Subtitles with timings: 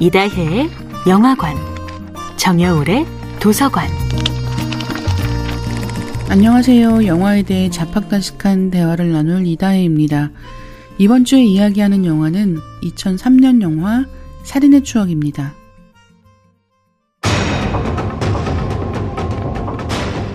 [0.00, 0.70] 이다혜의
[1.08, 1.56] 영화관,
[2.36, 3.04] 정여울의
[3.40, 3.88] 도서관.
[6.28, 7.06] 안녕하세요.
[7.06, 10.30] 영화에 대해 자팍다식한 대화를 나눌 이다혜입니다.
[10.98, 14.04] 이번 주에 이야기하는 영화는 2003년 영화
[14.44, 15.54] 살인의 추억입니다.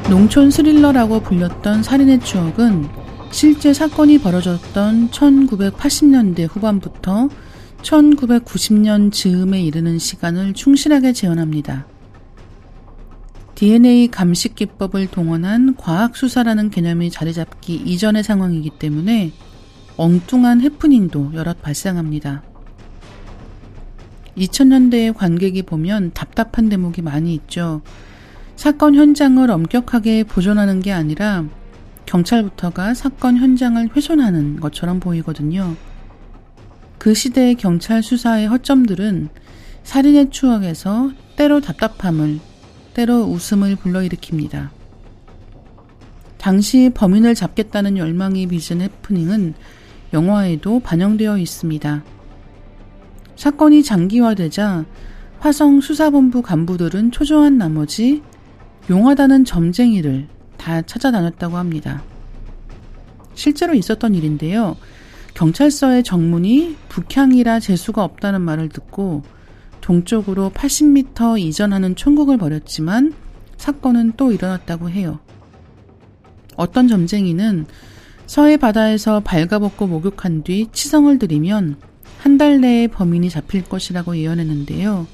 [0.09, 3.02] 농촌 스릴러라고 불렸던 살인의 추억은
[3.33, 7.29] 실제 사건이 벌어졌던 1980년대 후반부터
[7.81, 11.87] 1990년 즈음에 이르는 시간을 충실하게 재현합니다.
[13.55, 19.31] DNA 감식 기법을 동원한 과학 수사라는 개념이 자리 잡기 이전의 상황이기 때문에
[19.97, 22.43] 엉뚱한 해프닝도 여럿 발생합니다.
[24.37, 27.81] 2000년대의 관객이 보면 답답한 대목이 많이 있죠.
[28.55, 31.45] 사건 현장을 엄격하게 보존하는 게 아니라
[32.05, 35.75] 경찰부터가 사건 현장을 훼손하는 것처럼 보이거든요.
[36.97, 39.29] 그 시대의 경찰 수사의 허점들은
[39.83, 42.39] 살인의 추억에서 때로 답답함을,
[42.93, 44.69] 때로 웃음을 불러일으킵니다.
[46.37, 49.53] 당시 범인을 잡겠다는 열망이 빚은 해프닝은
[50.13, 52.03] 영화에도 반영되어 있습니다.
[53.35, 54.85] 사건이 장기화되자
[55.39, 58.21] 화성 수사본부 간부들은 초조한 나머지
[58.89, 60.27] 용하다는 점쟁이를
[60.63, 62.01] 다 찾아다녔다고 합니다.
[63.35, 64.77] 실제로 있었던 일인데요.
[65.33, 69.23] 경찰서의 정문이 북향이라 재수가 없다는 말을 듣고
[69.81, 73.13] 동쪽으로 80m 이전하는 총국을 벌였지만
[73.57, 75.19] 사건은 또 일어났다고 해요.
[76.55, 77.65] 어떤 점쟁이는
[78.25, 81.75] 서해 바다에서 발가벗고 목욕한 뒤 치성을 들이면
[82.19, 85.07] 한 달 내에 범인이 잡힐 것이라고 예언했는데요.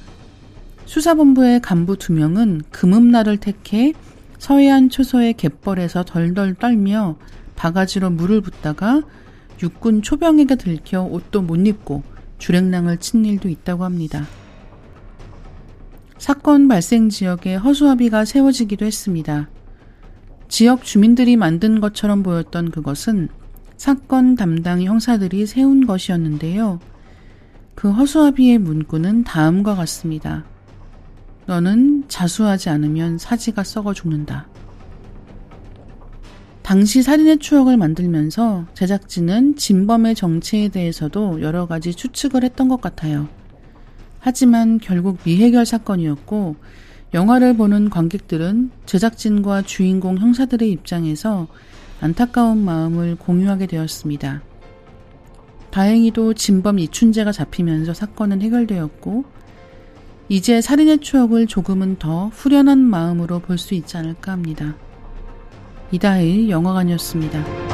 [0.85, 3.93] 수사본부의 간부 두 명은 금음날을 택해
[4.39, 7.17] 서해안 초소의 갯벌에서 덜덜 떨며
[7.55, 9.03] 바가지로 물을 붓다가
[9.61, 12.03] 육군 초병에게 들켜 옷도 못 입고
[12.39, 14.25] 주랭랑을 친 일도 있다고 합니다.
[16.17, 19.49] 사건 발생 지역에 허수아비가 세워지기도 했습니다.
[20.47, 23.29] 지역 주민들이 만든 것처럼 보였던 그것은
[23.75, 26.79] 사건 담당 형사들이 세운 것이었는데요.
[27.75, 30.45] 그 허수아비의 문구는 다음과 같습니다.
[31.49, 34.47] 너는 자수하지 않으면 사지가 썩어 죽는다.
[36.61, 43.27] 당시 살인의 추억을 만들면서 제작진은 진범의 정체에 대해서도 여러 가지 추측을 했던 것 같아요.
[44.19, 46.55] 하지만 결국 미해결 사건이었고,
[47.15, 51.47] 영화를 보는 관객들은 제작진과 주인공 형사들의 입장에서
[51.99, 54.43] 안타까운 마음을 공유하게 되었습니다.
[55.71, 59.39] 다행히도 진범 이춘재가 잡히면서 사건은 해결되었고,
[60.29, 64.75] 이제 살인의 추억을 조금은 더 후련한 마음으로 볼 수 있지 않을까 합니다.
[65.91, 67.68] 이다의 영화관이었습니다.